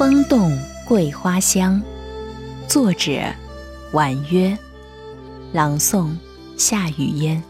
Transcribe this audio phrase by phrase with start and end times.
[0.00, 1.78] 风动桂花香，
[2.66, 3.20] 作者
[3.92, 4.56] 婉约，
[5.52, 6.16] 朗诵
[6.56, 7.42] 夏雨烟。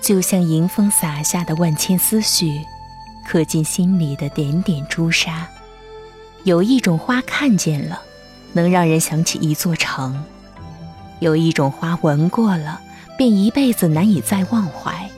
[0.00, 2.60] 就像迎风洒下的万千思绪，
[3.26, 5.48] 刻进心里的点点朱砂。
[6.44, 8.00] 有一种花看见了，
[8.52, 10.12] 能让人想起一座城；
[11.18, 12.80] 有一种花闻过了，
[13.16, 15.10] 便一辈子难以再忘怀。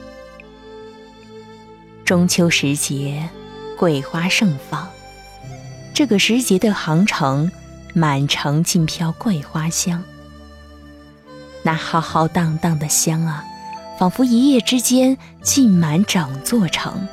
[2.03, 3.29] 中秋时节。
[3.81, 4.87] 桂花盛放，
[5.91, 7.51] 这个时节的杭城，
[7.95, 10.03] 满城尽飘桂花香。
[11.63, 13.43] 那浩浩荡荡的香啊，
[13.97, 17.07] 仿佛一夜之间浸满整座城。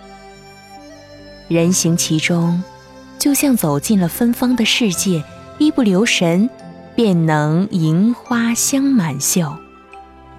[1.49, 2.63] 人行其中，
[3.19, 5.25] 就像走进了芬芳的世界，
[5.57, 6.51] 一不留神
[6.95, 9.57] 便能迎花香满袖，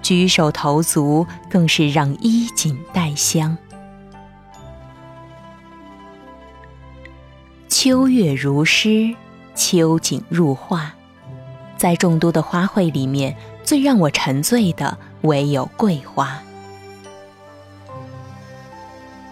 [0.00, 3.58] 举手投足更是让衣锦带香。
[7.70, 9.14] 秋月如诗，
[9.54, 10.92] 秋景如画，
[11.76, 16.42] 在众多的花卉里面，最让我沉醉的唯有桂花。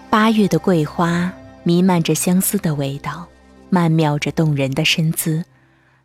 [0.09, 1.33] 八月的桂花
[1.65, 3.27] 弥漫着相思的味道，
[3.71, 5.45] 曼妙着动人的身姿，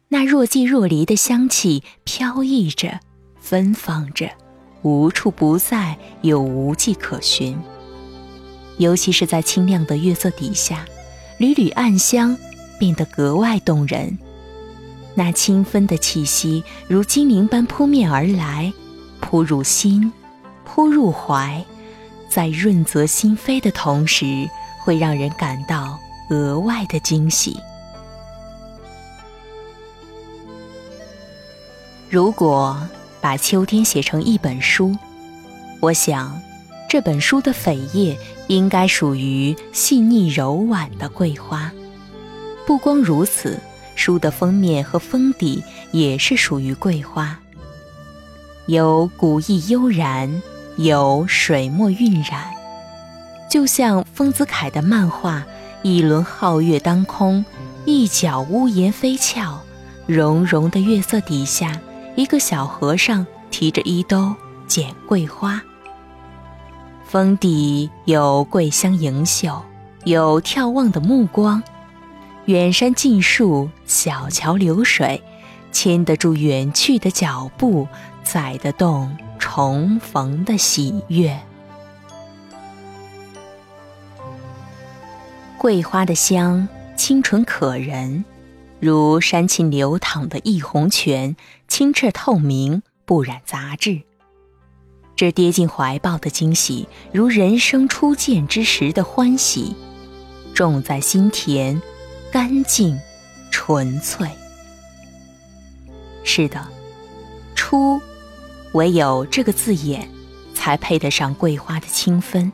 [0.07, 2.99] 那若即若离的香气飘逸着，
[3.39, 4.27] 芬芳着，
[4.81, 7.55] 无处不在又无迹可寻。
[8.79, 10.83] 尤其是在清亮的月色底下。
[11.37, 12.37] 缕缕暗香
[12.77, 14.17] 变得格外动人，
[15.15, 18.71] 那清芬的气息如精灵般扑面而来，
[19.19, 20.11] 扑入心，
[20.63, 21.63] 扑入怀，
[22.29, 24.47] 在润泽心扉的同时，
[24.83, 27.59] 会让人感到额外的惊喜。
[32.09, 32.87] 如果
[33.19, 34.95] 把秋天写成一本书，
[35.81, 36.41] 我想。
[36.89, 38.15] 这本书的扉页
[38.47, 41.71] 应该属于细腻柔婉的桂花。
[42.65, 43.59] 不光如此，
[43.95, 47.39] 书的封面和封底也是属于桂花。
[48.67, 50.41] 有古意悠然，
[50.77, 52.51] 有水墨晕染，
[53.49, 55.45] 就像丰子恺的漫画：
[55.81, 57.43] 一轮皓月当空，
[57.85, 59.59] 一角屋檐飞翘，
[60.07, 61.77] 融融的月色底下，
[62.15, 64.33] 一个小和尚提着衣兜
[64.65, 65.61] 捡桂花。
[67.13, 69.61] 峰底有桂香盈袖，
[70.03, 71.61] 有眺望的目光，
[72.45, 75.21] 远山近树，小桥流水，
[75.71, 77.87] 牵得住远去的脚步，
[78.23, 81.39] 载得动重逢的喜悦。
[85.59, 88.25] 桂花的香清纯可人，
[88.79, 91.35] 如山沁流淌的一泓泉，
[91.67, 94.01] 清澈透明，不染杂质。
[95.23, 99.73] 这跌进怀抱的惊喜，如人生初见之时的欢喜，
[100.53, 101.81] 种在心田，
[102.29, 102.99] 干净、
[103.49, 104.27] 纯粹。
[106.25, 106.61] 是的，
[107.55, 108.01] 初，
[108.73, 110.09] 唯有这个字眼，
[110.53, 112.51] 才配得上桂花的清芬；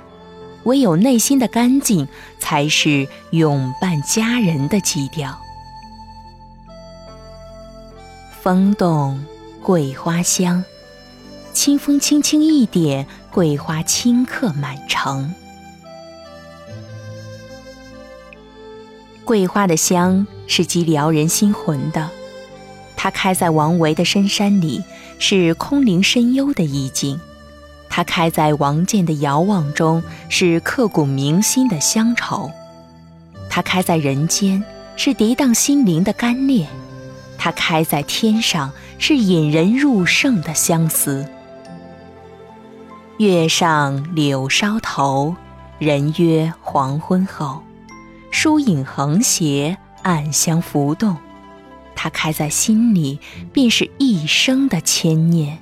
[0.65, 2.07] 唯有内心的干净，
[2.37, 5.35] 才是永伴佳人的基调。
[8.43, 9.19] 风动，
[9.63, 10.63] 桂花香。
[11.53, 15.33] 清风轻轻一点，桂花顷刻满城。
[19.25, 22.09] 桂花的香是极撩人心魂的，
[22.95, 24.83] 它开在王维的深山里，
[25.19, 27.19] 是空灵深幽的意境；
[27.89, 32.49] 它开在王建的遥望中，是刻骨铭心的乡愁；
[33.49, 34.63] 它开在人间，
[34.95, 36.65] 是涤荡心灵的甘冽；
[37.37, 41.27] 它开在天上，是引人入胜的相思。
[43.19, 45.35] 月上柳梢头，
[45.77, 47.61] 人约黄昏后。
[48.31, 51.17] 疏影横斜，暗香浮动。
[51.97, 53.19] 它开在心里，
[53.51, 55.57] 便是一生的牵念。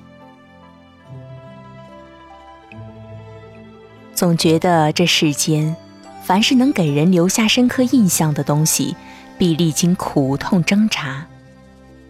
[4.14, 5.74] 总觉得这世间，
[6.22, 8.94] 凡是能给人留下深刻印象的东西，
[9.36, 11.26] 必历经苦痛挣扎，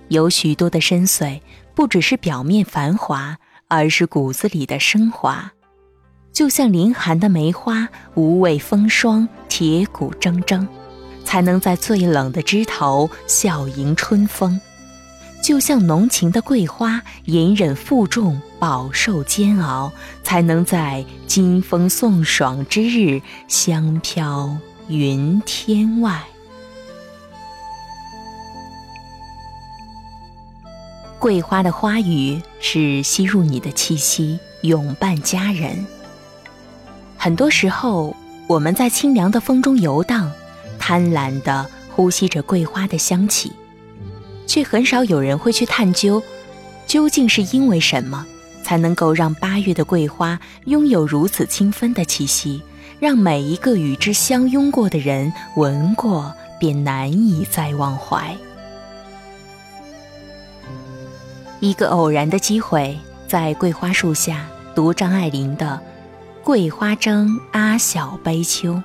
[0.08, 1.40] 有许多的深邃，
[1.74, 3.38] 不只是表面繁华。
[3.68, 5.52] 而是骨子里的升华，
[6.32, 10.66] 就像凌寒的梅花，无畏风霜，铁骨铮铮，
[11.24, 14.58] 才能在最冷的枝头笑迎春风；
[15.42, 19.92] 就像浓情的桂花，隐忍负重，饱受煎熬，
[20.22, 24.56] 才能在金风送爽之日，香飘
[24.88, 26.24] 云天外。
[31.18, 35.84] 桂花的花语是吸入你的气息，永伴佳人。
[37.16, 38.14] 很多时候，
[38.46, 40.30] 我们在清凉的风中游荡，
[40.78, 43.52] 贪婪地呼吸着桂花的香气，
[44.46, 46.22] 却很少有人会去探究，
[46.86, 48.24] 究竟是因为什么，
[48.62, 52.62] 才能够让八月的桂花拥有如此清芬的气息，
[53.00, 58.36] 让每一个与之相拥过的人闻过便难以再忘怀。
[61.60, 65.80] 一个偶然的机会，在桂花树下读张爱玲的。
[66.44, 68.82] 桂花争阿小悲秋，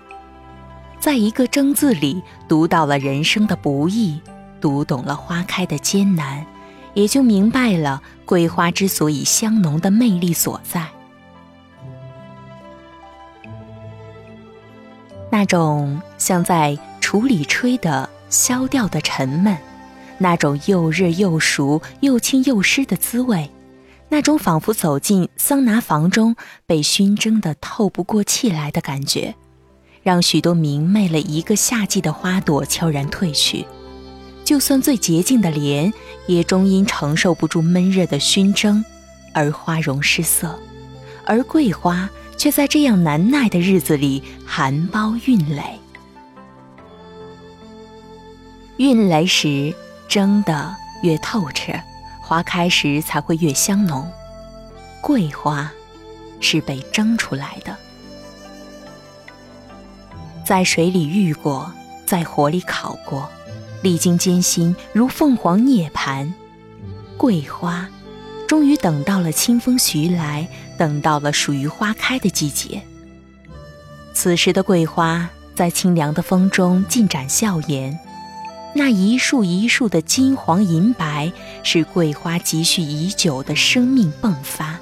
[0.99, 4.19] 在一个“争”字里读到了人生的不易，
[4.59, 6.45] 读懂了花开的艰难，
[6.93, 10.87] 也就明白了桂花之所以香浓的魅力所在。
[15.31, 19.57] 那种像在橱里吹的消掉的沉闷，
[20.23, 23.49] 那种又热又熟、又轻又湿的滋味。
[24.07, 29.35] 那种仿佛走进桑拿房中被熏蒸的透不过气来的感觉，
[30.01, 33.65] 让许多明媚了一个夏季的花朵悄然褪去。
[34.45, 35.91] 就算最洁净的莲，
[36.27, 38.85] 也终因承受不住闷热的熏蒸
[39.33, 40.57] 而花容失色。
[41.25, 45.63] 而桂花却在这样难耐的日子里含苞孕蕾。
[48.77, 49.73] 孕蕾时
[50.13, 51.73] 蒸的越透彻。
[52.21, 54.07] 花开时才会越香浓，
[55.01, 55.71] 桂花
[56.39, 57.75] 是被蒸出来的，
[60.45, 61.73] 在水里浴过，
[62.05, 63.27] 在火里烤过，
[63.81, 66.31] 历经艰辛如凤凰涅槃。
[67.17, 67.89] 桂花
[68.47, 72.83] 终于等到了清风徐来，等到了属于花开的季节。
[74.13, 77.99] 此时的桂花在清凉的风中尽展笑颜。
[78.75, 81.31] 那一束一束的金黄银白，
[81.61, 84.79] 是桂花积蓄已久的生命迸发；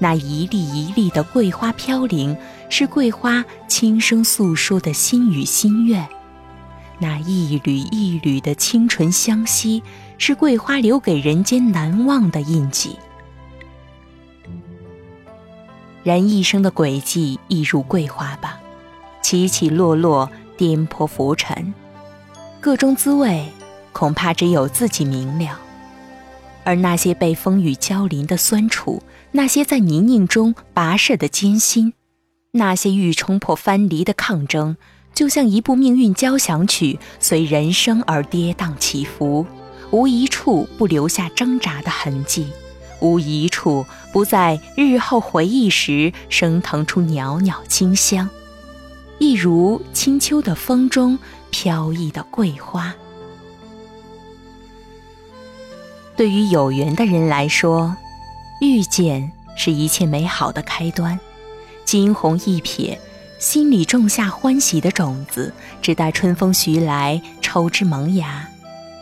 [0.00, 2.36] 那一粒一粒的桂花飘零，
[2.68, 6.04] 是桂花轻声诉说的心语心愿；
[6.98, 9.84] 那一缕一缕的清纯香息，
[10.18, 12.96] 是桂花留给人间难忘的印记。
[16.02, 18.58] 人一生的轨迹，亦如桂花吧，
[19.22, 21.72] 起起落落，颠簸浮沉。
[22.66, 23.46] 各中滋味，
[23.92, 25.56] 恐怕只有自己明了。
[26.64, 31.92] 而那些被风雨浇淋的酸楚，那些在泥泞中跋涉的艰辛，
[32.50, 34.76] 那些欲冲破藩篱的抗争，
[35.14, 39.46] 就像一部命运交响曲，随人生而跌宕起伏，
[39.92, 42.48] 无一处不留下挣扎的痕迹，
[42.98, 48.28] 无一处不在日后回忆时升腾出袅袅清香，
[49.20, 51.16] 一如清秋的风中。
[51.58, 52.94] 飘逸的桂花，
[56.14, 57.96] 对于有缘的人来说，
[58.60, 61.18] 遇见是一切美好的开端。
[61.86, 62.98] 惊鸿一瞥，
[63.38, 65.50] 心里种下欢喜的种子，
[65.80, 68.46] 只待春风徐来，抽枝萌芽。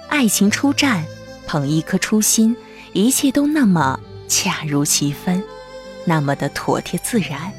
[0.08, 1.02] 爱情初绽，
[1.48, 2.56] 捧一颗初心，
[2.92, 3.98] 一切都那么
[4.28, 5.42] 恰如其分，
[6.04, 7.52] 那么的妥帖自然。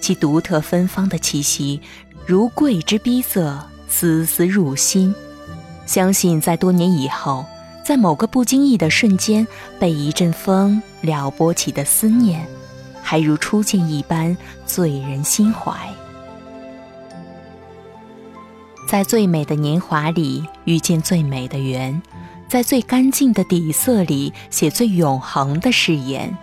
[0.00, 1.80] 其独特芬芳的气息，
[2.24, 3.66] 如桂之逼色。
[3.94, 5.14] 丝丝入心，
[5.84, 7.44] 相信在多年以后，
[7.84, 9.46] 在某个不经意的瞬间，
[9.78, 12.44] 被一阵风撩拨起的思念，
[13.02, 15.76] 还如初见一般醉人心怀。
[18.88, 22.00] 在最美的年华里遇见最美的缘，
[22.48, 26.34] 在最干净的底色里写最永恒的誓言，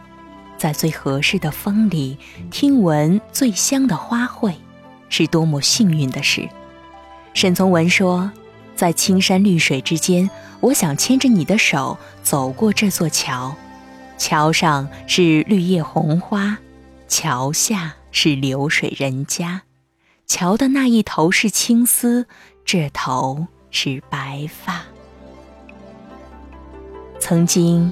[0.55, 2.15] 在最合适的风里
[2.51, 4.53] 听闻最香的花卉，
[5.09, 6.47] 是多么幸运的事。
[7.33, 8.31] 沈从文说
[8.75, 13.55] ：“在青山绿水之间，我想牵着你的手走过这座桥。
[14.17, 16.57] 桥上是绿叶红花，
[17.07, 19.61] 桥下是流水人家。
[20.27, 22.27] 桥的那一头是青丝，
[22.65, 24.81] 这头是白发。
[27.19, 27.91] 曾经，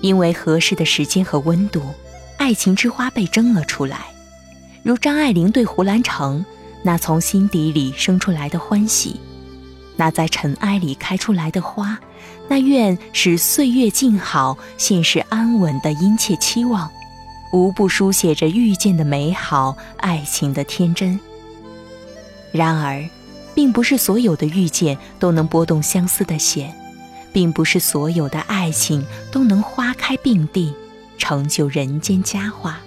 [0.00, 1.82] 因为合适的时间和温度，
[2.38, 4.06] 爱情之花被蒸了出来，
[4.82, 6.42] 如张爱玲对胡兰成。”
[6.84, 9.20] 那从心底里生出来的欢喜，
[9.96, 11.96] 那在尘埃里开出来的花，
[12.48, 16.90] 那愿使岁月静好、现世安稳的殷切期望，
[17.52, 21.20] 无不书写着遇见的美好、爱情的天真。
[22.50, 23.08] 然而，
[23.54, 26.74] 并不是所有的遇见都能拨动相思的弦，
[27.32, 30.74] 并不是所有的爱情都能花开并蒂，
[31.16, 32.80] 成就人间佳话。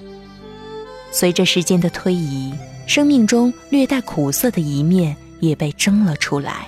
[1.11, 2.53] 随着时间的推移。
[2.85, 6.67] 生命中略带苦涩的一面也被蒸了出来。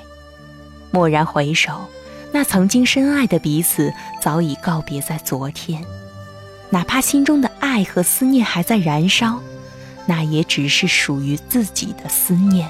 [0.92, 1.88] 蓦然回首，
[2.32, 5.84] 那曾经深爱的彼此早已告别在昨天。
[6.70, 9.40] 哪怕心中的爱和思念还在燃烧，
[10.06, 12.68] 那也只是属于自己的思念。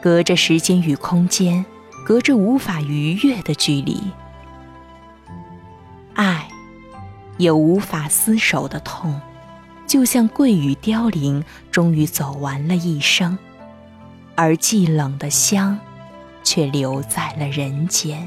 [0.00, 1.64] 隔着时间与空间，
[2.06, 4.00] 隔着无法逾越的距离，
[6.14, 6.48] 爱
[7.36, 9.20] 有无法厮守的痛，
[9.90, 11.42] 就像桂雨凋零，
[11.72, 13.36] 终于走完了一生，
[14.36, 15.76] 而寂冷的香，
[16.44, 18.24] 却留在了人间。